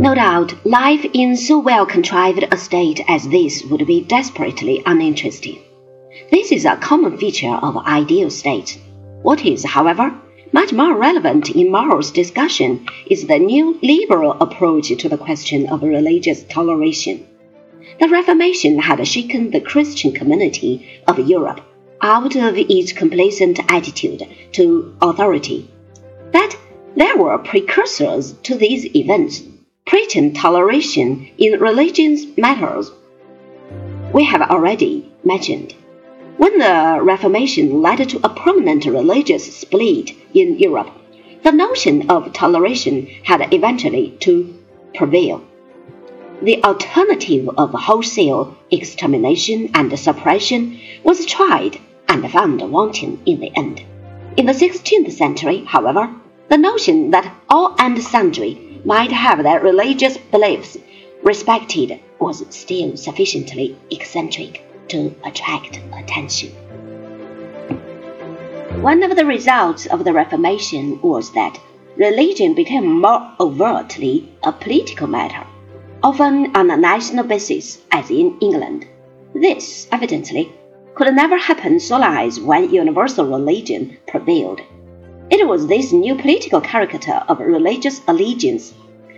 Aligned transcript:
No 0.00 0.14
doubt, 0.14 0.54
life 0.64 1.04
in 1.12 1.36
so 1.36 1.58
well 1.58 1.84
contrived 1.84 2.42
a 2.50 2.56
state 2.56 3.04
as 3.06 3.28
this 3.28 3.62
would 3.64 3.86
be 3.86 4.00
desperately 4.00 4.82
uninteresting. 4.86 5.58
This 6.32 6.50
is 6.50 6.64
a 6.64 6.76
common 6.76 7.18
feature 7.18 7.52
of 7.52 7.76
ideal 7.76 8.30
states. 8.30 8.78
What 9.20 9.44
is, 9.44 9.62
however, 9.62 10.18
much 10.52 10.72
more 10.72 10.94
relevant 10.94 11.50
in 11.50 11.70
More's 11.70 12.12
discussion 12.12 12.86
is 13.10 13.26
the 13.26 13.38
new 13.38 13.78
liberal 13.82 14.32
approach 14.40 14.88
to 14.88 15.08
the 15.10 15.18
question 15.18 15.68
of 15.68 15.82
religious 15.82 16.44
toleration. 16.44 17.26
The 18.00 18.08
Reformation 18.08 18.78
had 18.78 19.06
shaken 19.06 19.50
the 19.50 19.60
Christian 19.60 20.12
community 20.12 21.02
of 21.06 21.18
Europe 21.18 21.60
out 22.00 22.36
of 22.36 22.56
its 22.56 22.94
complacent 22.94 23.60
attitude 23.70 24.26
to 24.52 24.96
authority. 25.02 25.68
But 26.32 26.56
there 26.96 27.18
were 27.18 27.36
precursors 27.36 28.32
to 28.44 28.54
these 28.56 28.96
events, 28.96 29.42
preaching 29.90 30.32
toleration 30.32 31.28
in 31.36 31.58
religious 31.58 32.24
matters. 32.36 32.92
We 34.14 34.22
have 34.22 34.40
already 34.40 35.10
mentioned. 35.24 35.74
When 36.36 36.60
the 36.60 37.00
Reformation 37.02 37.82
led 37.82 38.08
to 38.08 38.20
a 38.22 38.28
permanent 38.28 38.84
religious 38.84 39.56
split 39.56 40.12
in 40.32 40.60
Europe, 40.60 40.92
the 41.42 41.50
notion 41.50 42.08
of 42.08 42.32
toleration 42.32 43.08
had 43.24 43.52
eventually 43.52 44.16
to 44.20 44.56
prevail. 44.94 45.42
The 46.40 46.62
alternative 46.62 47.50
of 47.58 47.72
wholesale 47.72 48.56
extermination 48.70 49.70
and 49.74 49.98
suppression 49.98 50.78
was 51.02 51.26
tried 51.26 51.80
and 52.06 52.30
found 52.30 52.62
wanting 52.70 53.20
in 53.26 53.40
the 53.40 53.50
end. 53.56 53.82
In 54.36 54.46
the 54.46 54.52
16th 54.52 55.10
century, 55.10 55.64
however, 55.66 56.14
the 56.48 56.58
notion 56.58 57.10
that 57.10 57.34
all 57.48 57.74
and 57.76 58.00
sundry 58.00 58.69
might 58.84 59.12
have 59.12 59.42
their 59.42 59.60
religious 59.60 60.16
beliefs 60.18 60.76
respected 61.22 62.00
was 62.18 62.44
still 62.50 62.96
sufficiently 62.96 63.76
eccentric 63.90 64.64
to 64.88 65.14
attract 65.24 65.80
attention. 65.92 66.50
One 68.82 69.02
of 69.02 69.16
the 69.16 69.26
results 69.26 69.86
of 69.86 70.04
the 70.04 70.12
Reformation 70.12 71.00
was 71.02 71.32
that 71.32 71.60
religion 71.96 72.54
became 72.54 73.00
more 73.00 73.32
overtly 73.38 74.32
a 74.42 74.52
political 74.52 75.06
matter 75.06 75.46
often 76.02 76.56
on 76.56 76.70
a 76.70 76.76
national 76.76 77.24
basis, 77.24 77.78
as 77.92 78.10
in 78.10 78.38
England. 78.40 78.86
This, 79.34 79.86
evidently, 79.92 80.52
could 80.94 81.14
never 81.14 81.36
happen 81.36 81.78
so 81.78 81.98
long 81.98 82.16
as 82.16 82.40
one 82.40 82.72
universal 82.72 83.26
religion 83.26 83.98
prevailed. 84.06 84.60
It 85.30 85.46
was 85.46 85.66
this 85.66 85.92
new 85.92 86.14
political 86.14 86.60
character 86.60 87.22
of 87.28 87.40
religious 87.40 88.00
allegiance 88.06 88.74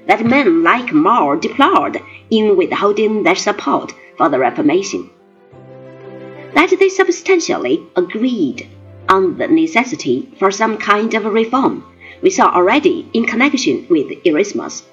that 0.06 0.24
men 0.24 0.62
like 0.62 0.92
More 0.92 1.36
deplored 1.36 2.00
in 2.30 2.56
withholding 2.56 3.22
their 3.22 3.34
support 3.34 3.92
for 4.16 4.28
the 4.28 4.38
Reformation. 4.38 5.10
That 6.55 6.74
they 6.78 6.88
substantially 6.88 7.83
agreed 7.96 8.68
on 9.08 9.38
the 9.38 9.48
necessity 9.48 10.28
for 10.38 10.50
some 10.50 10.77
kind 10.77 11.14
of 11.14 11.24
reform, 11.24 11.84
we 12.22 12.30
saw 12.30 12.55
already 12.55 13.08
in 13.12 13.24
connection 13.24 13.86
with 13.88 14.24
Erasmus 14.24 14.84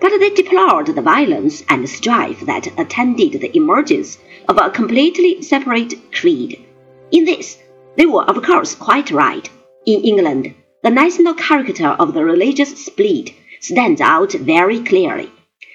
but 0.00 0.12
they 0.18 0.30
deplored 0.30 0.86
the 0.86 1.02
violence 1.02 1.64
and 1.68 1.88
strife 1.88 2.40
that 2.42 2.68
attended 2.78 3.32
the 3.40 3.56
emergence 3.56 4.18
of 4.48 4.58
a 4.58 4.70
completely 4.70 5.42
separate 5.42 6.12
creed. 6.12 6.64
In 7.10 7.24
this, 7.24 7.58
they 7.96 8.06
were 8.06 8.24
of 8.24 8.42
course 8.42 8.74
quite 8.74 9.10
right. 9.10 9.50
In 9.86 10.02
England, 10.02 10.54
the 10.82 10.90
national 10.90 11.34
character 11.34 11.88
of 11.88 12.14
the 12.14 12.24
religious 12.24 12.84
split 12.84 13.30
stands 13.60 14.00
out 14.00 14.32
very 14.32 14.80
clearly. 14.82 15.30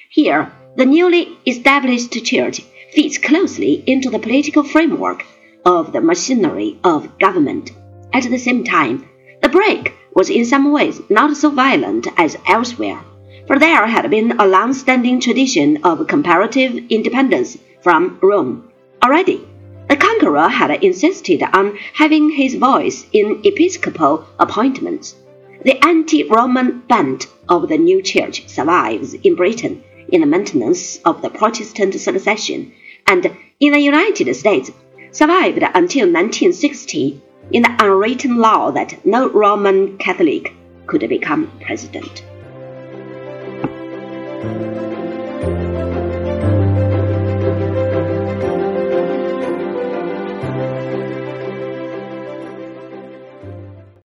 Here, 0.09 0.51
the 0.75 0.85
newly 0.85 1.37
established 1.45 2.13
church 2.25 2.61
fits 2.93 3.17
closely 3.17 3.83
into 3.87 4.09
the 4.09 4.19
political 4.19 4.63
framework 4.63 5.25
of 5.65 5.93
the 5.93 6.01
machinery 6.01 6.77
of 6.83 7.17
government. 7.19 7.71
At 8.13 8.23
the 8.23 8.37
same 8.37 8.63
time, 8.63 9.07
the 9.41 9.49
break 9.49 9.93
was 10.15 10.29
in 10.29 10.45
some 10.45 10.71
ways 10.71 11.01
not 11.09 11.35
so 11.37 11.49
violent 11.49 12.07
as 12.17 12.37
elsewhere 12.47 13.03
for 13.47 13.59
there 13.59 13.85
had 13.85 14.09
been 14.09 14.39
a 14.39 14.47
long-standing 14.47 15.19
tradition 15.19 15.83
of 15.83 16.07
comparative 16.07 16.75
independence 16.89 17.57
from 17.81 18.17
Rome. 18.21 18.71
Already, 19.03 19.45
the 19.93 19.99
conqueror 19.99 20.47
had 20.47 20.83
insisted 20.83 21.43
on 21.53 21.77
having 21.93 22.31
his 22.31 22.55
voice 22.55 23.05
in 23.13 23.39
episcopal 23.43 24.25
appointments. 24.39 25.13
The 25.63 25.77
anti-Roman 25.85 26.79
bent 26.87 27.27
of 27.47 27.69
the 27.69 27.77
new 27.77 28.01
church 28.01 28.49
survives 28.49 29.13
in 29.13 29.35
Britain 29.35 29.83
in 30.07 30.21
the 30.21 30.25
maintenance 30.25 30.97
of 31.05 31.21
the 31.21 31.29
Protestant 31.29 31.93
succession, 31.93 32.73
and 33.05 33.23
in 33.59 33.73
the 33.73 33.79
United 33.79 34.33
States 34.33 34.71
survived 35.11 35.61
until 35.61 36.07
1960 36.07 37.21
in 37.51 37.61
the 37.61 37.77
unwritten 37.79 38.37
law 38.37 38.71
that 38.71 39.05
no 39.05 39.29
Roman 39.29 39.99
Catholic 39.99 40.55
could 40.87 41.07
become 41.07 41.51
president. 41.61 42.23